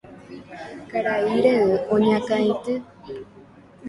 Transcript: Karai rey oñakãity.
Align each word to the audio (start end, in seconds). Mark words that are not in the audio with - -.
Karai 0.89 1.31
rey 1.43 1.69
oñakãity. 1.93 2.73